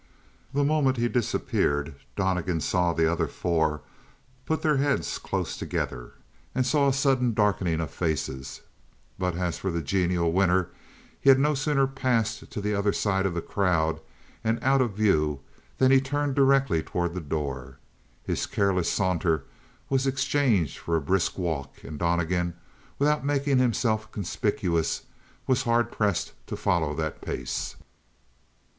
[0.51, 3.81] The moment he disappeared, Donnegan saw the other four
[4.47, 6.13] put their heads close together,
[6.55, 8.61] and saw a sudden darkening of faces;
[9.19, 10.69] but as for the genial winner,
[11.19, 14.01] he had no sooner passed to the other side of the crowd
[14.43, 15.41] and out of view,
[15.77, 17.77] than he turned directly toward the door.
[18.23, 19.43] His careless saunter
[19.87, 22.55] was exchanged for a brisk walk; and Donnegan,
[22.97, 25.03] without making himself conspicuous,
[25.45, 27.75] was hard pressed to follow that pace.